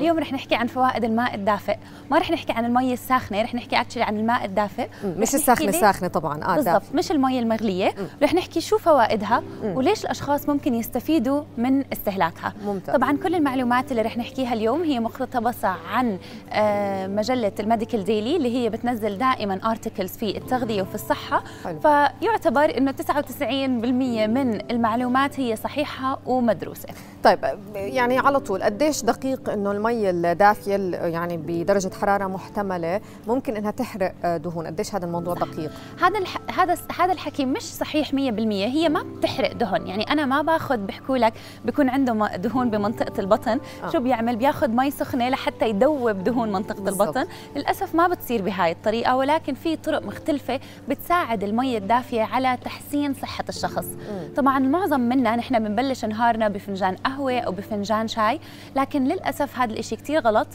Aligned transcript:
اليوم 0.00 0.18
رح 0.18 0.32
نحكي 0.32 0.54
عن 0.54 0.66
فوائد 0.66 1.04
الماء 1.04 1.34
الدافئ 1.34 1.76
ما 2.10 2.18
رح 2.18 2.30
نحكي 2.30 2.52
عن 2.52 2.64
المي 2.64 2.92
الساخنة 2.92 3.42
رح 3.42 3.54
نحكي 3.54 3.80
اكشلي 3.80 4.02
عن 4.02 4.16
الماء 4.16 4.44
الدافئ 4.44 4.88
مش 5.04 5.34
الساخنة 5.34 5.70
ساخنه 5.72 6.08
طبعا 6.08 6.44
آه 6.44 6.56
بالضبط 6.56 6.82
مش 6.94 7.10
المي 7.10 7.38
المغلية 7.38 7.94
مم. 7.98 8.06
رح 8.22 8.34
نحكي 8.34 8.60
شو 8.60 8.78
فوائدها 8.78 9.42
مم. 9.62 9.76
وليش 9.76 10.04
الأشخاص 10.04 10.48
ممكن 10.48 10.74
يستفيدوا 10.74 11.42
من 11.58 11.84
استهلاكها 11.92 12.52
ممتاز. 12.66 12.94
طبعا 12.96 13.16
كل 13.16 13.34
المعلومات 13.34 13.90
اللي 13.90 14.02
رح 14.02 14.16
نحكيها 14.18 14.52
اليوم 14.52 14.82
هي 14.82 15.00
مقتبسة 15.00 15.68
عن 15.68 16.18
آه، 16.52 17.06
مجلة 17.06 17.52
ال 17.60 17.66
Medical 17.66 18.04
Daily 18.04 18.36
اللي 18.36 18.56
هي 18.56 18.68
بتنزل 18.68 19.18
دائما 19.18 19.60
articles 19.70 20.10
في 20.16 20.36
التغذية 20.36 20.82
وفي 20.82 20.94
الصحة 20.94 21.42
حلو. 21.64 21.80
فيعتبر 21.80 22.78
إنه 22.78 22.92
99% 22.92 24.26
من 24.26 24.70
المعلومات 24.70 25.40
هي 25.40 25.56
صحيحة 25.56 26.18
ومدروسة 26.26 26.88
طيب 27.24 27.38
يعني 27.74 28.18
على 28.18 28.40
طول 28.40 28.62
قديش 28.62 29.02
دقيق 29.02 29.50
إنه 29.50 29.72
المي 29.72 29.89
الدافية 29.90 30.76
يعني 30.96 31.36
بدرجة 31.36 31.90
حرارة 32.00 32.26
محتملة 32.26 33.00
ممكن 33.28 33.56
إنها 33.56 33.70
تحرق 33.70 34.36
دهون. 34.36 34.66
قديش 34.66 34.94
هذا 34.94 35.06
الموضوع 35.06 35.34
دقيق؟ 35.34 35.70
هذا 36.02 36.18
الح... 36.18 36.36
هذا 36.58 36.76
هذا 36.98 37.12
الحكي 37.12 37.44
مش 37.46 37.62
صحيح 37.62 38.10
100% 38.10 38.14
هي 38.14 38.88
ما 38.88 39.02
بتحرق 39.02 39.52
دهن. 39.52 39.86
يعني 39.86 40.12
أنا 40.12 40.26
ما 40.26 40.42
باخذ 40.42 40.76
بحكوا 40.76 41.18
لك 41.18 41.32
بيكون 41.64 41.88
عنده 41.88 42.36
دهون 42.36 42.70
بمنطقة 42.70 43.20
البطن. 43.20 43.60
آه. 43.84 43.90
شو 43.90 44.00
بيعمل؟ 44.00 44.36
بياخذ 44.36 44.68
مي 44.68 44.90
سخنة 44.90 45.28
لحتى 45.28 45.68
يدوب 45.68 46.24
دهون 46.24 46.52
منطقة 46.52 46.82
بالزبط. 46.82 47.16
البطن. 47.16 47.32
للأسف 47.56 47.94
ما 47.94 48.08
بتصير 48.08 48.42
بهاي 48.42 48.72
الطريقة 48.72 49.16
ولكن 49.16 49.54
في 49.54 49.76
طرق 49.76 50.02
مختلفة 50.06 50.60
بتساعد 50.88 51.44
المي 51.44 51.76
الدافية 51.76 52.22
على 52.22 52.58
تحسين 52.64 53.14
صحة 53.14 53.44
الشخص. 53.48 53.86
م. 53.86 54.34
طبعا 54.36 54.58
معظم 54.58 55.00
منا 55.00 55.36
نحن 55.36 55.58
بنبلش 55.58 56.04
نهارنا 56.04 56.48
بفنجان 56.48 56.96
قهوة 56.96 57.40
أو 57.40 57.52
بفنجان 57.52 58.08
شاي 58.08 58.40
لكن 58.76 59.04
للأسف 59.04 59.58
هذا 59.58 59.69
الشيء 59.78 59.98
كثير 59.98 60.20
غلط. 60.20 60.46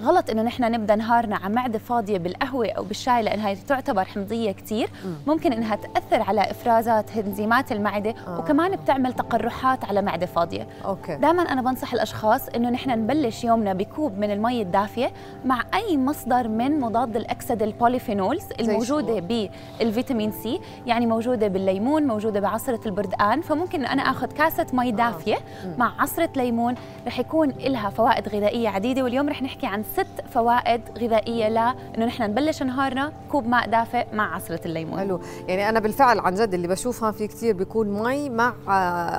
غلط 0.00 0.30
إنه 0.30 0.42
نحن 0.42 0.72
نبدأ 0.72 0.94
نهارنا 0.96 1.36
على 1.36 1.54
معدة 1.54 1.78
فاضية 1.78 2.18
بالقهوة 2.18 2.68
أو 2.70 2.84
بالشاي 2.84 3.22
لانها 3.22 3.54
تعتبر 3.54 4.04
حمضية 4.04 4.52
كثير 4.52 4.90
ممكن 5.26 5.52
إنها 5.52 5.76
تأثر 5.76 6.22
على 6.22 6.40
إفرازات 6.50 7.16
انزيمات 7.16 7.72
المعدة 7.72 8.14
آه. 8.26 8.38
وكمان 8.38 8.76
بتعمل 8.76 9.12
تقرحات 9.12 9.84
على 9.84 10.02
معدة 10.02 10.26
فاضية. 10.26 10.66
okay. 10.84 11.16
دائما 11.16 11.42
أنا 11.42 11.62
بنصح 11.62 11.92
الأشخاص 11.92 12.48
إنه 12.48 12.70
نحن 12.70 12.90
نبلش 12.90 13.44
يومنا 13.44 13.72
بكوب 13.72 14.18
من 14.18 14.30
المي 14.30 14.62
الدافية 14.62 15.12
مع 15.44 15.62
أي 15.74 15.98
مصدر 15.98 16.48
من 16.48 16.80
مضاد 16.80 17.16
الاكسده 17.16 17.64
ال 17.64 17.71
polyphenols 17.71 18.44
الموجودة 18.60 19.48
بالفيتامين 19.80 20.32
C 20.32 20.60
يعني 20.86 21.06
موجودة 21.06 21.48
بالليمون 21.48 22.02
موجودة 22.06 22.40
بعصرة 22.40 22.80
البردقان 22.86 23.40
فممكن 23.40 23.84
أنا 23.84 24.02
آخذ 24.02 24.26
كاسة 24.26 24.66
مي 24.72 24.88
آه. 24.88 24.92
دافية 24.92 25.36
مع 25.78 25.92
عصرة 25.98 26.28
ليمون 26.36 26.74
رح 27.06 27.18
يكون 27.18 27.48
لها 27.48 27.90
فوائد 27.90 28.28
غذائية 28.28 28.53
عديدة 28.54 29.02
واليوم 29.02 29.28
رح 29.28 29.42
نحكي 29.42 29.66
عن 29.66 29.82
ست 29.82 30.24
فوائد 30.30 30.80
غذائية 30.98 31.48
لأنه 31.48 32.06
نحن 32.06 32.22
نبلش 32.22 32.62
نهارنا 32.62 33.12
كوب 33.30 33.46
ماء 33.46 33.68
دافئ 33.68 34.06
مع 34.12 34.34
عصرة 34.34 34.60
الليمون. 34.66 34.98
حلو. 34.98 35.20
يعني 35.48 35.68
أنا 35.68 35.80
بالفعل 35.80 36.18
عن 36.18 36.34
جد 36.34 36.54
اللي 36.54 36.68
بشوفها 36.68 37.10
في 37.10 37.26
كثير 37.26 37.54
بيكون 37.54 37.88
مي 37.88 38.30
مع 38.30 38.54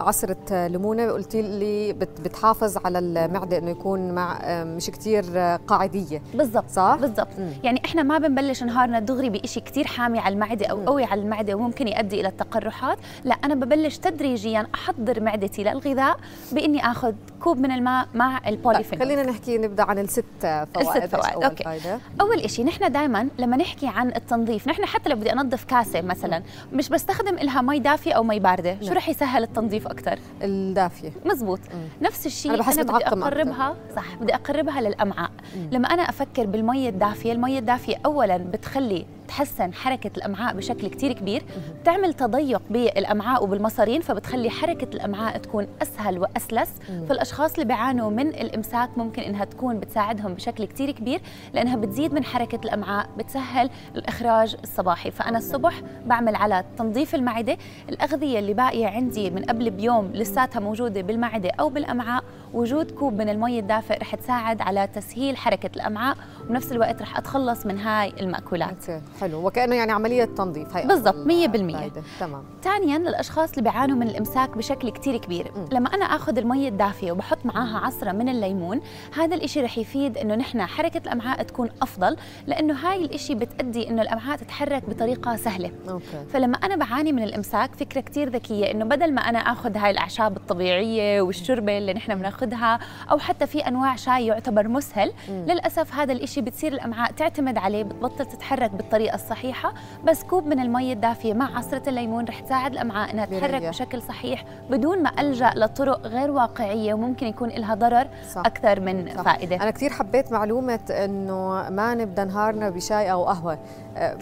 عصرة 0.08 0.67
ليمونة. 0.67 1.11
قلتي 1.11 1.42
لي 1.42 1.94
بتحافظ 1.94 2.77
على 2.86 3.00
المعدة 3.00 3.58
إنه 3.58 3.69
يكون 3.69 4.11
مع 4.11 4.39
مش 4.64 4.89
كثير 4.89 5.38
قاعدية. 5.67 6.22
بالضبط. 6.33 6.70
صح؟ 6.70 6.97
بالضبط. 7.02 7.27
يعني 7.64 7.81
إحنا 7.86 8.03
ما 8.03 8.17
بنبلش 8.17 8.64
نهارنا 8.64 8.99
دغري 8.99 9.30
بشيء 9.30 9.64
كثير 9.64 9.87
حامي 9.87 10.20
على 10.20 10.33
المعدة 10.33 10.65
أو 10.65 10.86
قوي 10.86 11.04
على 11.04 11.21
المعدة 11.21 11.55
وممكن 11.55 11.87
يؤدي 11.87 12.21
إلى 12.21 12.27
التقرحات. 12.27 12.98
لا 13.23 13.36
أنا 13.36 13.55
ببلش 13.55 13.98
تدريجيا 13.98 14.67
أحضر 14.76 15.23
معدتي 15.23 15.64
للغذاء 15.64 16.17
بإني 16.52 16.86
آخذ 16.92 17.14
كوب 17.39 17.58
من 17.58 17.71
الماء 17.71 18.08
مع 18.14 18.48
ال 18.48 18.52
polyphenol. 18.52 19.05
خلينا 19.05 19.21
نحكي 19.25 19.58
نبدأ 19.58 19.83
عن 19.83 19.99
الست 19.99 20.23
فوائد 20.41 21.03
الست 21.03 21.15
فوائد 21.15 21.43
okay. 21.43 21.64
فايدة. 21.63 21.99
أول 22.21 22.49
شيء 22.49 22.65
نحن 22.65 22.91
دائما 22.91 23.27
لما 23.39 23.58
نحكي 23.58 23.87
عن 23.87 24.08
التنظيف 24.08 24.67
نحن 24.67 24.86
حتى 24.86 25.09
لو 25.09 25.15
بدي 25.15 25.33
أنظف 25.33 25.63
كاسة 25.63 26.02
مثلا 26.02 26.43
مش 26.73 26.89
بستخدم 26.89 27.36
لها 27.36 27.61
مي 27.61 27.80
دافية 27.80 28.13
أو 28.13 28.23
مي 28.23 28.39
باردة 28.39 28.77
شو 28.80 28.86
نعم. 28.86 28.93
رح 28.97 29.09
يسهل 29.09 29.43
التنظيف 29.43 29.87
أكثر 29.87 30.19
الدافية 30.41 31.11
مزبوط 31.25 31.59
نفس 32.02 32.25
الشيء 32.25 32.53
أنا, 32.53 32.63
أنا 32.73 32.83
بدي 32.83 33.05
اقربها 33.05 33.69
أكتر. 33.69 33.95
صح 33.95 34.15
بدي 34.15 34.36
أقربها 34.36 34.81
للأمعاء. 34.81 35.31
لما 35.71 35.87
أنا 35.87 36.02
أفكر 36.02 36.45
بالمي 36.45 36.89
الدافية 36.89 37.31
المي 37.31 37.57
الدافية 37.59 37.95
اولا 38.05 38.37
بتخلي 38.37 39.05
تحسن 39.27 39.73
حركة 39.73 40.11
الأمعاء 40.17 40.55
بشكل 40.55 40.87
كتير 40.87 41.13
كبير. 41.13 41.43
بتعمل 41.81 42.13
تضيق 42.13 42.61
بالأمعاء 42.69 43.43
وبالمصارين 43.43 44.02
فبتخلي 44.02 44.49
حركة 44.49 44.95
الأمعاء 44.95 45.37
تكون 45.37 45.67
أسهل 45.81 46.19
وأسلس. 46.19 46.69
فالأشخاص 47.09 47.53
اللي 47.53 47.65
بيعانوا 47.65 48.09
من 48.09 48.27
الإمساك 48.27 48.97
ممكن 48.97 49.21
إنها 49.21 49.45
تكون 49.45 49.80
بتساعدهم 49.80 50.33
بشكل 50.33 50.65
كتير 50.65 50.91
كبير 50.91 51.21
لأنها 51.53 51.75
بتزيد 51.75 52.13
من 52.13 52.23
حركة 52.23 52.59
الأمعاء 52.65 53.09
بتسهل 53.17 53.69
الإخراج 53.95 54.55
الصباحي. 54.63 55.11
فأنا 55.11 55.37
الصبح 55.37 55.81
بعمل 56.05 56.36
على 56.36 56.63
تنظيف 56.77 57.15
المعدة. 57.15 57.57
الأغذية 57.89 58.39
اللي 58.39 58.53
باقية 58.53 58.87
عندي 58.87 59.30
من 59.30 59.43
قبل 59.43 59.69
بيوم 59.69 60.11
لساتها 60.13 60.59
موجودة 60.59 61.02
بالمعدة 61.02 61.52
أو 61.59 61.69
بالأمعاء 61.69 62.23
وجود 62.55 62.92
كوب 62.92 63.14
من 63.14 63.30
المي 63.30 63.60
الدافئ 63.60 63.98
رح 63.98 64.16
تساعد 64.16 64.61
على 64.61 64.88
تسهيل 64.88 65.38
حركة 65.38 65.70
الأمعاء 65.76 66.17
وبنفس 66.45 66.71
الوقت 66.71 67.02
رح 67.02 67.17
أتخلص 67.17 67.66
من 67.66 67.80
هاي 67.80 68.14
المأكولات. 68.20 68.86
حلو. 69.21 69.48
وكأنه 69.48 69.76
يعني 69.76 69.92
عملية 69.92 70.26
تنظيف. 70.26 70.77
هي 70.77 70.88
بالضبط 70.88 71.16
100% 71.16 71.92
تمام. 72.20 72.43
ثانيا 72.64 72.98
للاشخاص 72.98 73.49
اللي 73.49 73.61
بيعانوا 73.61 73.98
من 73.98 74.08
الإمساك 74.08 74.58
بشكل 74.58 74.89
كثير 74.89 75.17
كبير. 75.17 75.52
م. 75.55 75.76
لما 75.76 75.93
أنا 75.93 76.05
آخذ 76.05 76.38
المي 76.38 76.67
الدافيه 76.67 77.11
وبحط 77.11 77.45
معاها 77.45 77.77
عصرة 77.86 78.11
من 78.11 78.30
الليمون 78.30 78.82
هذا 79.17 79.36
الإشي 79.36 79.61
رح 79.61 79.77
يفيد 79.77 80.17
إنه 80.17 80.36
نحن 80.36 80.66
حركة 80.66 80.98
الأمعاء 80.98 81.43
تكون 81.43 81.70
أفضل 81.82 82.17
لأنه 82.48 82.73
هاي 82.73 83.05
الإشي 83.05 83.36
بتأدي 83.36 83.89
إنه 83.89 84.02
الأمعاء 84.02 84.37
تتحرك 84.37 84.89
بطريقة 84.89 85.36
سهلة. 85.36 85.72
okay. 85.89 86.26
فلما 86.33 86.58
أنا 86.58 86.76
بعاني 86.76 87.11
من 87.11 87.23
الإمساك 87.23 87.76
فكرة 87.76 88.02
كثير 88.02 88.30
ذكية 88.30 88.72
إنه 88.72 88.86
بدل 88.86 89.14
ما 89.14 89.22
أنا 89.22 89.39
آخذ 89.39 89.77
هاي 89.77 89.92
الأعشاب 89.92 90.37
الطبيعية 90.37 91.22
والشربه 91.22 91.77
اللي 91.77 91.93
نحن 91.93 92.11
بناخذها 92.45 92.80
أو 93.11 93.17
حتى 93.17 93.48
في 93.48 93.67
أنواع 93.67 93.95
شاي 93.95 94.26
يعتبر 94.26 94.67
مسهل 94.67 95.14
م. 95.30 95.32
للأسف 95.32 95.95
هذا 95.95 96.14
الإشي 96.14 96.42
بتصير 96.42 96.73
الأمعاء 96.73 97.11
تعتمد 97.11 97.58
عليه 97.58 97.83
بتبطل 97.83 98.26
تتحرك 98.26 98.72
بالطريقة 98.72 99.16
الصحيحة 99.16 99.73
بس 100.04 100.23
كوب 100.23 100.48
من 100.48 100.60
المي 100.60 100.94
الدافية 100.94 101.34
مع 101.34 101.58
عصرة 101.58 101.89
الليمون 101.89 102.26
رح 102.26 102.39
تساعد 102.39 102.72
الأمعاء 102.72 103.11
إنها 103.11 103.26
تتحرك 103.26 103.61
بشكل 103.61 104.02
صحيح 104.02 104.45
بدون 104.70 105.04
ما 105.04 105.11
ألجأ 105.22 105.52
لطرق 105.55 106.08
غير 106.08 106.32
واقعية 106.32 106.94
وممكن 106.94 107.28
يكون 107.28 107.50
لها 107.50 107.76
ضرر 107.76 108.08
صح. 108.34 108.42
أكثر 108.45 108.80
من 108.80 109.10
صح. 109.16 109.22
فائدة 109.22 109.55
أنا 109.55 109.72
كثير 109.72 109.89
حبيت 109.89 110.32
معلومة 110.32 110.80
إنه 110.89 111.70
ما 111.70 111.95
نبدأ 111.95 112.23
نهارنا 112.23 112.70
بشاي 112.70 113.11
أو 113.11 113.26
قهوة 113.26 113.58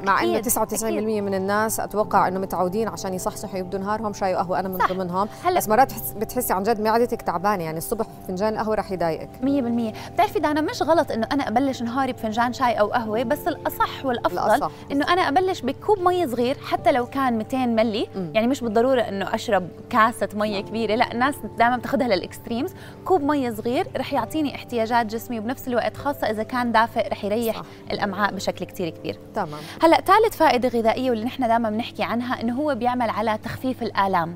مع 0.03 0.23
إنه 0.23 0.41
99% 0.41 0.83
من 1.21 1.33
الناس 1.33 1.79
أتوقع 1.79 2.27
إنه 2.27 2.39
متعودين 2.39 2.87
عشان 2.87 3.13
يصحصحوا 3.13 3.59
يبدوا 3.59 3.79
نهارهم 3.79 4.13
شاي 4.13 4.33
وقهوة. 4.33 4.59
أنا 4.59 4.69
من 4.69 4.79
صح. 4.79 4.91
ضمنهم. 4.91 5.27
بس 5.55 5.69
مرات 5.69 5.93
بتحسي 6.17 6.53
عن 6.53 6.63
جد 6.63 6.81
معدتك 6.81 7.21
تعبانة. 7.21 7.63
يعني 7.63 7.77
الصبح 7.77 8.05
فنجان 8.27 8.57
قهوة 8.57 8.75
رح 8.75 8.91
يضايقك. 8.91 9.29
100% 9.41 9.93
بتعرفي 10.13 10.39
دانا 10.39 10.61
مش 10.61 10.81
غلط 10.81 11.11
إنه 11.11 11.27
أنا 11.31 11.47
أبلش 11.47 11.81
نهاري 11.81 12.13
بفنجان 12.13 12.53
شاي 12.53 12.73
أو 12.73 12.87
قهوة 12.87 13.23
بس 13.23 13.47
الأصح 13.47 14.05
والأفضل 14.05 14.39
الأصح. 14.39 14.71
إنه 14.91 15.13
أنا 15.13 15.21
أبلش 15.21 15.61
بكوب 15.61 15.99
مي 15.99 16.27
صغير 16.27 16.57
حتى 16.57 16.91
لو 16.91 17.05
كان 17.05 17.37
200 17.37 17.65
ملي 17.65 18.07
م. 18.15 18.31
يعني 18.33 18.47
مش 18.47 18.61
بالضرورة 18.61 19.01
إنه 19.01 19.35
أشرب 19.35 19.67
كاسة 19.89 20.29
مية 20.33 20.61
كبيرة. 20.61 20.95
لا 20.95 21.11
الناس 21.11 21.35
دائما 21.57 21.77
بتاخذها 21.77 22.07
لل 22.07 22.19
extremes. 22.19 22.71
كوب 23.05 23.23
مي 23.23 23.55
صغير 23.55 23.87
رح 23.97 24.13
يعطيني 24.13 24.55
احتياجات 24.55 25.05
جسمي 25.05 25.39
وبنفس 25.39 25.67
الوقت 25.67 25.97
خاصة 25.97 26.29
إذا 26.29 26.43
كان 26.43 26.71
دافئ 26.71 27.09
رح 27.09 27.23
يريح 27.23 27.55
صح. 27.57 27.65
الأمعاء 27.91 28.33
بشكل 28.33 28.65
كثير 28.65 28.89
كبير. 28.89 29.19
تمام. 29.35 29.62
هلا 29.81 29.97
ثالث 30.01 30.37
فائدة 30.37 30.69
غذائية 30.69 31.09
واللي 31.09 31.25
نحن 31.25 31.47
دائما 31.47 31.69
بنحكي 31.69 32.03
عنها 32.03 32.41
إنه 32.41 32.53
هو 32.55 32.75
بيعمل 32.75 33.09
على 33.09 33.37
تخفيف 33.43 33.83
الآلام. 33.83 34.35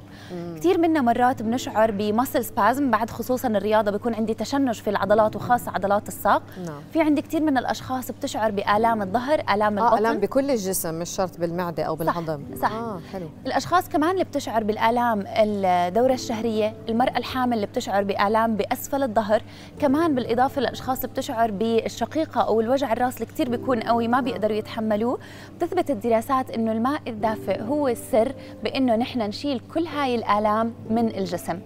كثير 0.55 0.77
منا 0.77 1.01
مرات 1.01 1.41
بنشعر 1.41 1.91
بمسل 1.91 2.45
سبازم 2.45 2.91
بعد 2.91 3.09
خصوصا 3.09 3.47
الرياضة 3.47 3.91
بيكون 3.91 4.15
عندي 4.15 4.33
تشنج 4.33 4.75
في 4.81 4.89
العضلات 4.89 5.35
وخاصه 5.35 5.71
عضلات 5.71 6.07
الساق. 6.07 6.43
نعم. 6.65 6.81
في 6.93 7.01
عندي 7.01 7.21
كثير 7.21 7.41
من 7.41 7.57
الأشخاص 7.57 8.11
بتشعر 8.11 8.51
بآلام 8.51 9.01
الظهر 9.01 9.39
آلام 9.53 9.79
آه 9.79 9.85
البطن. 9.87 9.97
آلام 9.97 10.17
بكل 10.17 10.51
الجسم 10.51 10.99
مش 10.99 11.09
شرط 11.09 11.37
بالمعدة 11.39 11.83
أو 11.83 11.95
بالهضم 11.95 12.43
صح, 12.55 12.61
صح. 12.61 12.71
آه 12.71 12.99
حلو. 13.13 13.29
الأشخاص 13.45 13.89
كمان 13.89 14.11
اللي 14.11 14.23
بتشعر 14.23 14.63
بالآلام 14.63 15.23
الدورة 15.27 16.13
الشهرية 16.13 16.73
المرأة 16.89 17.17
الحامل 17.17 17.53
اللي 17.53 17.65
بتشعر 17.67 18.03
بآلام 18.03 18.55
بأسفل 18.55 19.03
الظهر 19.03 19.41
كمان 19.79 20.15
بالإضافة 20.15 20.61
للأشخاص 20.61 20.97
اللي 20.97 21.07
بتشعر 21.13 21.51
بالشقيقة 21.51 22.41
أو 22.41 22.61
الوجع 22.61 22.93
الراس 22.93 23.13
اللي 23.15 23.25
كثير 23.25 23.49
بيكون 23.49 23.79
قوي 23.79 24.07
ما 24.07 24.19
بيقدروا 24.21 24.57
يتحملوه. 24.57 25.16
بتثبت 25.57 25.91
الدراسات 25.91 26.51
إنه 26.51 26.71
الماء 26.71 27.01
الدافئ 27.07 27.61
هو 27.61 27.87
السر 27.87 28.31
بإنه 28.63 28.95
نحن 28.95 29.19
نشيل 29.19 29.61
كل 29.73 29.87
هاي 29.87 30.15
الآلام 30.15 30.73
من 30.89 31.07
الجسم. 31.07 31.59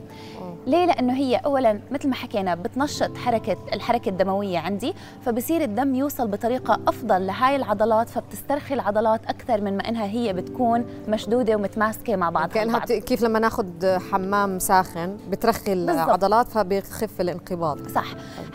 ليه 0.67 0.85
لأنه 0.85 1.13
هي 1.13 1.35
اولا 1.35 1.79
مثل 1.91 2.09
ما 2.09 2.15
حكينا 2.15 2.55
بتنشط 2.55 3.17
حركه 3.17 3.57
الحركة 3.73 4.09
الدموية 4.09 4.59
عندي 4.59 4.93
فبصير 5.25 5.61
الدم 5.61 5.95
يوصل 5.95 6.27
بطريقة 6.27 6.79
أفضل 6.87 7.27
لهاي 7.27 7.55
العضلات 7.55 8.09
فبتسترخي 8.09 8.73
العضلات 8.73 9.25
أكثر 9.25 9.61
من 9.61 9.77
ما 9.77 9.89
إنها 9.89 10.05
هي 10.05 10.33
بتكون 10.33 10.85
مشدودة 11.07 11.55
ومتماسكة 11.55 12.15
مع 12.15 12.29
بعض 12.29 12.49
كأنها 12.49 12.79
بت... 12.79 12.91
كيف 12.91 13.23
لما 13.23 13.39
ناخذ 13.39 13.65
حمام 14.11 14.59
ساخن 14.59 15.17
بترخي 15.29 15.73
العضلات 15.73 16.47
فبيخف 16.47 17.21
الانقباض. 17.21 17.87
صح. 17.87 18.05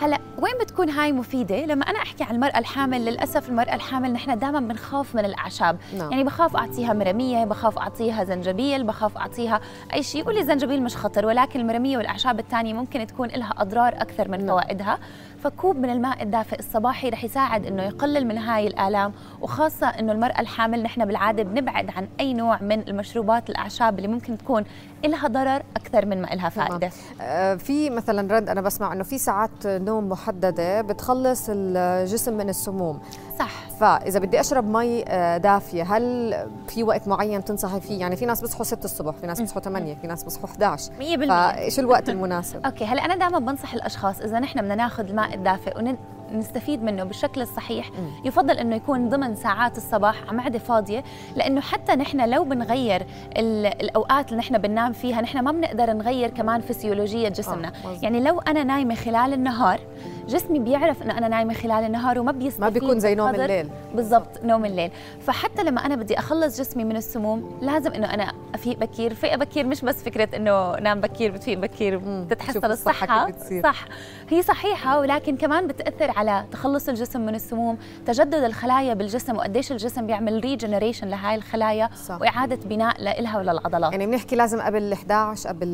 هلأ 0.01 0.19
وين 0.39 0.53
بتكون 0.61 0.91
هاي 0.91 1.13
مفيدة؟ 1.13 1.65
لما 1.65 1.85
أنا 1.85 1.99
أحكي 1.99 2.25
عن 2.25 2.35
المرأة 2.35 2.59
الحامل 2.59 3.05
للأسف 3.05 3.49
المرأة 3.49 3.75
الحامل 3.75 4.13
نحن 4.13 4.39
دائما 4.39 4.61
بنخاف 4.61 5.15
من 5.15 5.25
الأعشاب. 5.25 5.79
نعم. 5.99 6.11
يعني 6.11 6.25
بخاف 6.25 6.57
أعطيها 6.57 6.93
مرمية 6.93 7.45
بخاف 7.45 7.79
أعطيها 7.79 8.25
زنجبيل 8.25 8.85
بخاف 8.85 9.17
أعطيها 9.19 9.61
أي 9.93 10.03
شيء. 10.03 10.21
يقول 10.21 10.35
لي 10.35 10.41
الزنجبيل 10.41 10.83
مش 10.83 10.97
خطر 10.97 11.27
ولكن 11.27 11.61
المرمية 11.61 11.96
والأعشاب 11.97 12.39
الثانية 12.39 12.75
ممكن 12.75 13.07
تكون 13.07 13.29
لها 13.29 13.55
أضرار 13.59 13.95
أكثر 13.95 14.29
من 14.29 14.39
نعم. 14.39 14.47
فوائدها 14.49 14.99
فكوب 15.39 15.77
من 15.77 15.91
الماء 15.91 16.23
الدافئ 16.23 16.59
الصباحي 16.59 17.09
رح 17.09 17.25
يساعد 17.25 17.67
إنه 17.67 17.83
يقلل 17.83 18.27
من 18.27 18.39
هاي 18.39 18.67
الآلام 18.67 19.13
وخاصة 19.41 19.87
إنه 19.87 20.13
المرأة 20.13 20.41
الحامل 20.41 20.83
نحن 20.83 21.05
بالعادة 21.05 21.43
بنبعد 21.43 21.91
عن 21.91 22.09
أي 22.21 22.35
نوع 22.35 22.63
من 22.63 22.89
المشروبات 22.89 23.51
الأعشاب 23.51 23.99
اللي 23.99 24.09
ممكن 24.09 24.39
تكون 24.39 24.65
لها 25.07 25.29
ضرر 25.29 25.63
أكثر 25.77 26.07
من 26.07 26.23
ما 26.23 26.27
لها 26.27 26.49
فائدة. 26.49 26.91
آه 27.21 27.55
في 27.55 27.91
مثلا 27.91 28.35
رند 28.35 28.49
أنا 28.49 28.61
بسمع 28.61 28.93
إنه 28.93 29.05
في 29.05 29.19
ساعات 29.19 29.67
نوم 29.67 30.09
محددة 30.09 30.83
بتخلص 30.83 31.47
الجسم 31.49 32.37
من 32.37 32.49
السموم. 32.49 33.01
صح. 33.39 33.69
فإذا 33.81 34.19
بدي 34.19 34.41
أشرب 34.41 34.69
مي 34.69 35.05
آه، 35.09 35.37
دافية 35.37 35.83
هل 35.83 36.35
في 36.69 36.83
وقت 36.83 37.09
معين 37.09 37.45
تنصحي 37.45 37.81
فيه؟ 37.81 38.01
يعني 38.01 38.17
في 38.17 38.27
ناس 38.27 38.41
بيصحوا 38.41 38.65
6 38.65 38.85
الصبح 38.85 39.15
في 39.15 39.27
ناس 39.27 39.41
بيصحوا 39.41 39.63
8 39.63 39.95
في 39.95 40.07
ناس 40.07 40.25
بيصحوا 40.25 40.45
11 40.45 40.93
100% 40.93 41.29
فايش 41.29 41.79
الوقت 41.79 42.09
المناسب؟ 42.09 42.61
okay 42.67 42.85
هلأ 42.85 43.05
أنا 43.05 43.17
دائما 43.17 43.39
بنصح 43.39 43.75
الأشخاص 43.75 44.21
إذا 44.21 44.39
نحن 44.39 44.61
بدنا 44.61 44.75
ناخذ 44.75 45.09
الماء 45.09 45.35
الدافئ 45.35 45.79
ون... 45.79 45.97
نستفيد 46.33 46.83
منه 46.83 47.05
بالشكل 47.05 47.43
الصحيح. 47.43 47.91
يفضل 48.25 48.59
إنه 48.59 48.77
يكون 48.77 49.09
ضمن 49.09 49.35
ساعات 49.35 49.77
الصباح 49.77 50.23
على 50.29 50.37
معده 50.37 50.59
فاضية؟ 50.59 51.05
لأنه 51.37 51.61
حتى 51.61 51.93
نحن 51.93 52.29
لو 52.31 52.45
بنغير 52.45 53.07
الأوقات 53.37 54.29
اللي 54.29 54.39
نحن 54.39 54.59
بننام 54.59 54.93
فيها 54.93 55.21
نحن 55.21 55.39
ما 55.39 55.53
بنقدر 55.53 55.93
نغير 55.93 56.31
كمان 56.31 56.61
فسيولوجية 56.61 57.29
جسمنا. 57.29 57.69
آه. 57.69 57.99
يعني 58.03 58.21
لو 58.21 58.41
أنا 58.41 58.65
نايمة 58.65 58.95
خلال 58.95 59.33
النهار 59.33 59.81
جسمي 60.29 60.59
بيعرف 60.59 61.03
انه 61.03 61.19
أنا 61.19 61.29
نايمة 61.29 61.55
خلال 61.55 61.85
النهار 61.85 62.19
وما 62.19 62.33
بيستفيد 62.33 62.61
ما 62.61 62.69
بيكون 62.69 63.01
زي 63.01 63.15
نوم 63.15 63.35
الليل. 63.35 63.71
بالضبط 63.95 64.45
نوم 64.45 64.65
الليل. 64.65 64.91
فحتى 65.21 65.63
لما 65.65 65.87
أنا 65.87 65.97
بدي 65.97 66.19
أخلص 66.19 66.61
جسمي 66.61 66.85
من 66.85 66.97
السموم 66.97 67.59
لازم 67.63 67.93
إنه 67.93 68.15
أنا 68.15 68.33
أفيق 68.55 68.79
بكير. 68.79 69.15
فيق 69.15 69.35
بكير 69.35 69.67
مش 69.67 69.83
بس 69.83 70.03
فكرة 70.03 70.37
إنه 70.37 70.77
نام 70.77 71.01
بكير 71.01 71.31
بتفيق 71.31 71.59
بكير 71.59 72.01
بتتحسن 72.05 72.71
الصحة 72.71 73.33
صح. 73.63 73.85
هي 74.29 74.43
صحيحة 74.43 74.99
ولكن 75.01 75.37
كمان 75.37 75.67
بتأثر 75.67 76.11
على 76.19 76.45
تخلص 76.53 76.89
الجسم 76.89 77.21
من 77.21 77.35
السموم 77.35 77.79
تجدد 78.07 78.35
الخلايا 78.35 78.95
بالجسم 78.95 79.37
وقديش 79.37 79.73
الجسم 79.73 80.07
بيعمل 80.07 80.41
regeneration 80.41 81.09
لهاي 81.09 81.35
الخلايا 81.35 81.91
صح. 82.07 82.21
وإعادة 82.21 82.59
بناء 82.65 83.03
لها 83.23 83.39
وللعضلات. 83.39 83.93
يعني 83.93 84.07
بنحكي 84.07 84.37
لازم 84.37 84.61
قبل 84.61 84.83
ال 84.83 84.93
11 84.93 85.49
قبل 85.49 85.67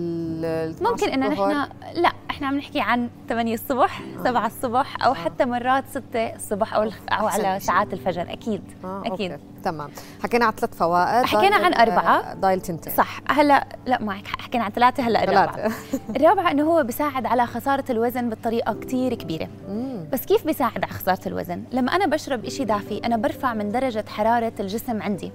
ممكن 0.80 1.08
إنه 1.08 1.28
نحن 1.28 1.66
لا. 1.94 2.12
إحنا 2.32 2.46
عم 2.46 2.56
نحكي 2.56 2.80
عن 2.80 3.08
8 3.28 3.54
الصبح 3.54 4.02
7 4.24 4.46
الصبح 4.46 5.04
أو 5.04 5.14
حتى 5.14 5.44
مرات 5.44 5.84
6 5.90 6.02
الصبح 6.16 6.74
أو 6.74 6.82
أو 6.82 7.26
على 7.26 7.60
ساعات 7.60 7.92
الفجر. 7.92 8.22
أكيد 8.32 8.62
آه، 8.84 9.02
أكيد. 9.06 9.32
okay. 9.32 9.44
تمام. 9.64 9.90
حكينا 10.22 10.44
عن 10.44 10.52
ثلاث 10.52 10.74
فوائد 10.74 11.26
حكينا 11.26 11.56
عن 11.56 11.74
أربعة. 11.74 12.34
ضايل 12.34 12.60
تنتين. 12.60 12.92
صح. 12.92 13.20
هلا 13.28 13.66
لا 13.86 14.02
معك 14.02 14.26
حكينا 14.26 14.64
عن 14.64 14.70
ثلاثة 14.70 15.02
هلا 15.02 15.24
الرابعه 15.24 15.72
الرابعه 16.16 16.50
إنه 16.52 16.62
هو 16.62 16.82
بيساعد 16.82 17.26
على 17.26 17.46
خسارة 17.46 17.84
الوزن 17.90 18.30
بطريقة 18.30 18.74
كثير 18.74 19.14
كبيرة. 19.14 19.48
مم. 19.68 20.04
بس 20.12 20.26
كيف 20.26 20.46
بيساعد 20.46 20.84
على 20.84 20.92
خسارة 20.92 21.28
الوزن؟ 21.28 21.64
لما 21.72 21.96
أنا 21.96 22.06
بشرب 22.06 22.48
شيء 22.48 22.66
دافي 22.66 23.00
أنا 23.04 23.16
برفع 23.16 23.54
من 23.54 23.68
درجة 23.68 24.04
حرارة 24.08 24.52
الجسم 24.60 25.02
عندي. 25.02 25.32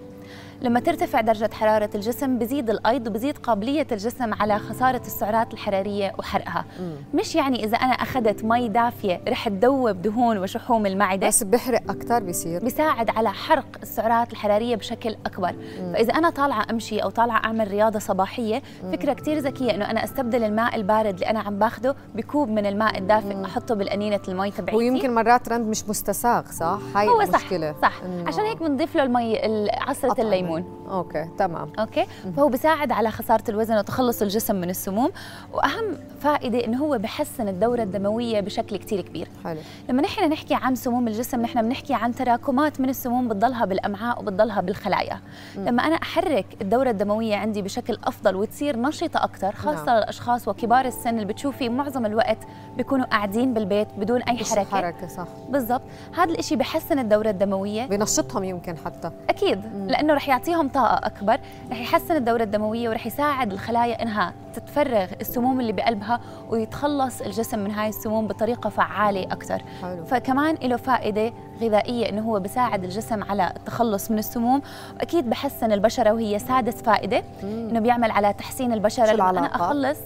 لما 0.61 0.79
ترتفع 0.79 1.21
درجة 1.21 1.49
حرارة 1.53 1.89
الجسم 1.95 2.37
بزيد 2.37 2.69
الأيض 2.69 3.07
وبزيد 3.07 3.37
قابلية 3.37 3.87
الجسم 3.91 4.33
على 4.33 4.59
خسارة 4.59 5.01
السعرات 5.05 5.53
الحرارية 5.53 6.13
وحرقها 6.19 6.65
مم. 6.79 6.95
مش 7.13 7.35
يعني 7.35 7.63
إذا 7.63 7.77
أنا 7.77 7.93
أخذت 7.93 8.43
مي 8.43 8.69
دافية 8.69 9.21
رح 9.27 9.49
تذوب 9.49 10.01
دهون 10.01 10.37
وشحوم 10.37 10.85
المعدة 10.85 11.27
بس 11.27 11.43
بحرق 11.43 11.81
أكثر 11.89 12.23
بيصير 12.23 12.63
بيساعد 12.63 13.09
على 13.09 13.31
حرق 13.31 13.65
السعرات 13.81 14.31
الحرارية 14.31 14.75
بشكل 14.75 15.15
أكبر 15.25 15.51
مم. 15.51 15.93
فإذا 15.93 16.13
أنا 16.13 16.29
طالعة 16.29 16.65
أمشي 16.71 16.99
أو 16.99 17.09
طالعة 17.09 17.37
أعمل 17.45 17.67
رياضة 17.71 17.99
صباحية 17.99 18.61
مم. 18.83 18.91
فكرة 18.91 19.13
كتير 19.13 19.37
ذكية 19.37 19.75
إنه 19.75 19.91
أنا 19.91 20.03
أستبدل 20.03 20.43
الماء 20.43 20.75
البارد 20.75 21.13
اللي 21.13 21.29
أنا 21.29 21.39
عم 21.39 21.59
باخده 21.59 21.95
بكوب 22.15 22.49
من 22.49 22.65
الماء 22.65 22.97
الدافئ 22.97 23.35
مم. 23.35 23.43
أحطه 23.45 23.75
بالأنينة 23.75 24.19
المي 24.27 24.51
تبعيتي 24.51 24.75
ويمكن 24.77 25.15
مرات 25.15 25.49
رند 25.49 25.67
مش 25.67 25.89
مستساغ 25.89 26.43
صح؟ 26.51 26.79
هاي 26.95 27.07
هو 27.07 27.21
المشكلة 27.21 27.75
صح 27.81 27.91
صح 27.91 28.01
عشان 28.27 28.43
هيك 28.43 28.59
بنضيف 28.63 28.95
له 28.95 29.03
المي 29.03 29.39
عصرة 29.87 30.21
الليمون 30.21 30.46
okay 30.89 31.27
تمام. 31.37 31.69
okay؟ 31.79 32.05
فهو 32.37 32.49
بيساعد 32.49 32.91
على 32.91 33.11
خسارة 33.11 33.43
الوزن 33.49 33.77
وتخلص 33.77 34.21
الجسم 34.21 34.55
من 34.55 34.69
السموم. 34.69 35.11
وأهم 35.53 35.97
فائدة 36.19 36.65
إنه 36.65 36.77
هو 36.85 36.97
بحسن 36.97 37.47
الدورة 37.47 37.83
الدموية 37.83 38.39
بشكل 38.39 38.77
كثير 38.77 39.01
كبير. 39.01 39.27
حلو. 39.43 39.59
لما 39.89 40.01
نحن 40.01 40.29
نحكي 40.29 40.55
عن 40.55 40.75
سموم 40.75 41.07
الجسم 41.07 41.41
نحن 41.41 41.61
بنحكي 41.61 41.93
عن 41.93 42.15
تراكمات 42.15 42.81
من 42.81 42.89
السموم 42.89 43.27
بتضلها 43.27 43.65
بالأمعاء 43.65 44.19
وبتضلها 44.19 44.61
بالخلايا. 44.61 45.19
مم. 45.57 45.65
لما 45.67 45.87
أنا 45.87 45.95
أحرك 45.95 46.45
الدورة 46.61 46.89
الدموية 46.89 47.35
عندي 47.35 47.61
بشكل 47.61 47.97
أفضل 48.03 48.35
وتصير 48.35 48.79
نشطة 48.79 49.23
أكثر 49.23 49.51
خاصة 49.51 49.85
نعم. 49.85 49.97
للاشخاص 49.97 50.47
وكبار 50.47 50.85
السن 50.85 51.09
اللي 51.09 51.25
بتشوفي 51.25 51.69
معظم 51.69 52.05
الوقت 52.05 52.37
بيكونوا 52.77 53.05
قاعدين 53.05 53.53
بالبيت 53.53 53.87
بدون 53.97 54.21
أي 54.21 54.37
حركة. 54.37 54.63
حركة 54.63 55.07
صح. 55.07 55.27
بالضبط. 55.49 55.81
هذا 56.17 56.31
الشيء 56.39 56.57
بحسن 56.57 56.99
الدورة 56.99 57.29
الدموية. 57.29 57.85
بنشطهم 57.85 58.43
يمكن 58.43 58.77
حتى. 58.77 59.11
أكيد. 59.29 59.65
مم. 59.65 59.87
لأنه 59.87 60.13
رح 60.13 60.29
يعطيهم 60.37 60.69
طاقة 60.69 61.07
أكبر 61.07 61.39
رح 61.71 61.81
يحسن 61.81 62.15
الدورة 62.15 62.43
الدموية 62.43 62.89
ورح 62.89 63.07
يساعد 63.07 63.51
الخلايا 63.51 64.01
إنها 64.01 64.33
تتفرغ 64.53 65.07
السموم 65.21 65.59
اللي 65.59 65.71
بقلبها 65.71 66.19
ويتخلص 66.49 67.21
الجسم 67.21 67.59
من 67.59 67.71
هاي 67.71 67.89
السموم 67.89 68.27
بطريقة 68.27 68.69
فعالة 68.69 69.23
أكثر 69.23 69.61
حلو. 69.81 70.05
فكمان 70.05 70.55
له 70.55 70.75
فائدة 70.75 71.33
غذائية 71.61 72.09
إنه 72.09 72.21
هو 72.21 72.39
بيساعد 72.39 72.83
الجسم 72.83 73.23
على 73.23 73.53
التخلص 73.55 74.11
من 74.11 74.19
السموم. 74.19 74.61
واكيد 74.99 75.29
بحسن 75.29 75.71
البشرة 75.71 76.11
وهي 76.11 76.39
سادس 76.39 76.81
فائدة 76.81 77.23
إنه 77.43 77.79
بيعمل 77.79 78.11
على 78.11 78.33
تحسين 78.33 78.73
البشرة. 78.73 79.13
لما 79.13 79.29
أنا 79.29 79.55
أخلص 79.55 79.97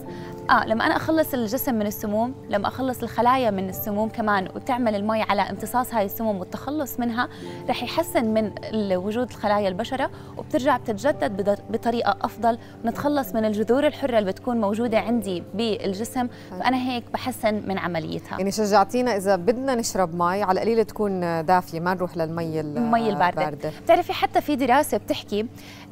آه 0.49 0.65
لما 0.65 0.85
أنا 0.85 0.95
أخلص 0.95 1.33
الجسم 1.33 1.75
من 1.75 1.87
السموم 1.87 2.35
لما 2.49 2.67
أخلص 2.67 3.03
الخلايا 3.03 3.51
من 3.51 3.69
السموم 3.69 4.09
كمان 4.09 4.47
وتعمل 4.55 4.95
المي 4.95 5.21
على 5.21 5.41
امتصاص 5.41 5.93
هاي 5.93 6.05
السموم 6.05 6.37
والتخلص 6.39 6.99
منها 6.99 7.29
رح 7.69 7.83
يحسن 7.83 8.25
من 8.25 8.51
وجود 8.97 9.29
الخلايا 9.29 9.67
البشرة 9.67 10.09
وبترجع 10.37 10.77
بتتجدد 10.77 11.59
بطريقة 11.69 12.17
أفضل 12.21 12.57
نتخلص 12.85 13.35
من 13.35 13.45
الجذور 13.45 13.87
الحرة 13.87 14.19
اللي 14.19 14.31
بتكون 14.31 14.61
موجودة 14.61 14.99
عندي 14.99 15.43
بالجسم. 15.53 16.27
فأنا 16.59 16.77
هيك 16.77 17.03
بحسن 17.13 17.63
من 17.67 17.77
عمليتها. 17.77 18.37
يعني 18.37 18.51
شجعتينا 18.51 19.17
إذا 19.17 19.35
بدنا 19.35 19.75
نشرب 19.75 20.15
مي 20.15 20.43
على 20.43 20.61
القليل 20.61 20.85
تكون 20.85 21.45
دافية 21.45 21.79
ما 21.79 21.93
نروح 21.93 22.17
للمي 22.17 22.59
المي 22.59 23.09
الباردة. 23.09 23.71
بتعرفي 23.83 24.13
حتى 24.13 24.41
في 24.41 24.55
دراسة 24.55 24.97
بتحكي 24.97 25.45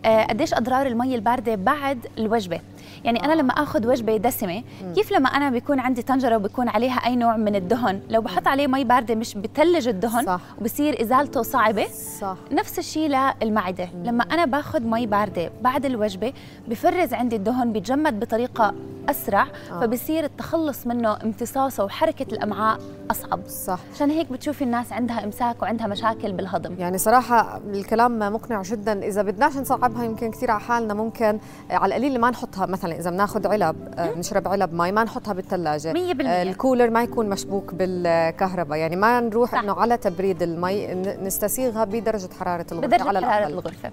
آه، 0.06 0.24
قديش 0.24 0.54
أضرار 0.54 0.88
المي 0.88 1.16
الباردة 1.16 1.56
بعد 1.56 2.08
الوجبة. 2.18 2.60
يعني 3.04 3.26
أنا 3.26 3.34
لما 3.34 3.54
آخذ 3.54 3.88
وجبة 3.88 4.18
دسمة 4.18 4.64
كيف 4.96 5.12
لما 5.12 5.30
أنا 5.30 5.50
بيكون 5.50 5.80
عندي 5.80 6.02
طنجرة 6.02 6.36
وبيكون 6.36 6.70
عليها 6.70 6.96
أي 7.06 7.16
نوع 7.16 7.38
من 7.38 7.56
الدهن؟ 7.56 8.02
لو 8.10 8.22
بحط 8.22 8.48
عليه 8.48 8.68
مي 8.68 8.84
باردة 8.84 9.16
مش 9.16 9.36
بتلج 9.36 9.88
الدهن 9.88 10.26
صح. 10.26 10.42
وبصير 10.62 11.02
إزالته 11.02 11.42
صعبة 11.42 11.88
صح. 12.22 12.38
نفس 12.52 12.80
الشيء 12.80 13.18
للمعدة. 13.42 13.90
لما 14.04 14.24
أنا 14.24 14.46
باخذ 14.46 14.82
مي 14.84 15.06
باردة 15.06 15.52
بعد 15.62 15.86
الوجبة 15.86 16.34
بفرز 16.68 17.14
عندي 17.14 17.36
الدهن 17.36 17.74
بيتجمد 17.74 18.20
بطريقة 18.20 18.74
أسرع 19.10 19.42
آه. 19.72 19.80
فبصير 19.82 20.24
التخلص 20.24 20.88
منه 20.88 21.14
امتصاصه 21.24 21.84
وحركة 21.84 22.34
الأمعاء 22.34 22.80
أصعب. 23.12 23.48
صح. 23.48 23.80
عشان 23.96 24.10
هيك 24.10 24.32
بتشوفي 24.32 24.64
الناس 24.64 24.94
عندها 24.94 25.24
إمساك 25.24 25.62
وعندها 25.62 25.88
مشاكل 25.88 26.32
بالهضم. 26.32 26.76
يعني 26.80 26.98
صراحة 26.98 27.62
الكلام 27.68 28.20
مقنع 28.20 28.62
جدا. 28.62 29.04
إذا 29.04 29.22
بدناش 29.22 29.58
نصعبها 29.58 30.04
يمكن 30.04 30.32
كثير 30.32 30.52
على 30.52 30.60
حالنا 30.60 30.94
ممكن 30.94 31.40
على 31.70 31.96
القليل 31.96 32.20
ما 32.22 32.30
نحطها. 32.30 32.66
مثلا 32.66 33.00
إذا 33.00 33.10
بناخذ 33.10 33.48
علب 33.48 33.76
آه، 33.98 34.14
نشرب 34.18 34.48
علب 34.48 34.74
مي 34.74 34.92
ما 34.92 35.04
نحطها 35.04 35.34
بالثلاجه 35.34 35.94
100% 35.94 35.98
آه، 36.28 36.44
الكولر 36.44 36.90
ما 36.90 37.04
يكون 37.04 37.30
مشبوك 37.30 37.74
بالكهرباء. 37.74 38.78
يعني 38.78 38.96
ما 38.96 39.20
نروح 39.20 39.56
إنه 39.56 39.74
على 39.74 39.98
تبريد 39.98 40.44
المي 40.44 40.94
نستسيغها 41.24 41.84
بدرجة 41.86 42.30
حرارة 42.40 42.66
الغرفة 42.72 42.88
بدرجة 42.88 43.08
على 43.08 43.22
حرارة 43.22 43.48
الغرفة. 43.48 43.92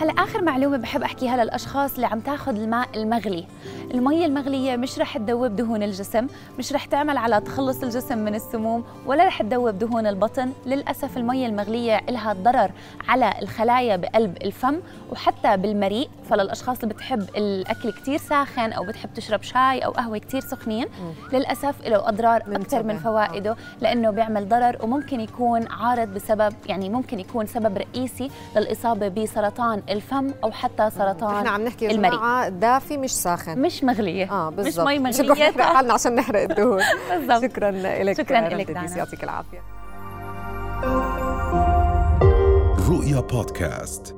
هلا 0.00 0.12
آخر 0.12 0.42
معلومة 0.42 0.76
بحب 0.76 1.02
أحكيها 1.02 1.44
للأشخاص 1.44 1.94
اللي 1.94 2.06
عم 2.06 2.20
تاخذ 2.20 2.54
الماء 2.56 2.88
المغلي. 2.94 3.46
المي 3.94 4.26
المغلي 4.26 4.55
المغليه 4.56 4.76
مش 4.76 4.98
رح 4.98 5.18
تذوب 5.18 5.56
دهون 5.56 5.82
الجسم 5.82 6.26
مش 6.58 6.72
رح 6.72 6.84
تعمل 6.84 7.16
على 7.16 7.40
تخلص 7.40 7.82
الجسم 7.82 8.18
من 8.18 8.34
السموم 8.34 8.84
ولا 9.06 9.24
رح 9.26 9.42
تذوب 9.42 9.78
دهون 9.78 10.06
البطن 10.06 10.52
للأسف 10.66 11.16
الميه 11.16 11.46
المغلية 11.46 12.00
لها 12.08 12.32
ضرر 12.32 12.70
على 13.08 13.34
الخلايا 13.42 13.96
بقلب 13.96 14.36
الفم 14.42 14.76
وحتى 15.10 15.56
بالمريء. 15.56 16.08
فللأشخاص 16.30 16.82
اللي 16.82 16.94
بتحب 16.94 17.22
الأكل 17.36 17.92
كثير 17.92 18.18
ساخن 18.18 18.72
أو 18.72 18.84
بتحب 18.84 19.14
تشرب 19.14 19.42
شاي 19.42 19.80
أو 19.80 19.90
قهوة 19.90 20.18
كثير 20.18 20.40
سخنين 20.40 20.86
للأسف 21.32 21.86
له 21.86 22.08
أضرار 22.08 22.42
أكثر 22.52 22.82
من 22.82 22.98
فوائده 22.98 23.56
لأنه 23.80 24.10
بيعمل 24.10 24.48
ضرر 24.48 24.76
وممكن 24.82 25.20
يكون 25.20 25.66
عارض 25.68 26.08
بسبب 26.08 26.54
يعني 26.66 26.88
ممكن 26.88 27.20
يكون 27.20 27.46
سبب 27.46 27.78
رئيسي 27.78 28.30
للإصابة 28.56 29.08
بسرطان 29.08 29.82
الفم 29.88 30.30
أو 30.44 30.50
حتى 30.50 30.90
سرطان 30.90 31.34
إحنا 31.36 31.50
عم 31.50 31.64
نحكي 31.64 31.90
المريء. 31.90 32.48
دافي 32.48 32.96
مش 32.96 33.10
ساخن. 33.14 33.58
مش 33.58 33.84
مغلية. 33.84 34.24
آه 34.36 34.50
بالضبط. 34.50 34.86
مش 34.86 34.92
مي 34.92 34.98
مغلية. 34.98 35.32
مش 35.32 35.38
نحرق 35.40 35.60
حالنا 35.60 35.94
عشان 35.94 36.14
نحرق 36.14 36.42
الدهون. 36.42 36.82
بالضبط. 37.10 37.42
شكرا 37.42 37.70
لك 37.70 38.16
شكرا 38.16 38.40
لك 38.40 38.68
يعطيك 38.96 39.24
العافية. 39.24 39.62
رؤيا 42.88 43.20
بودكاست. 43.20 44.16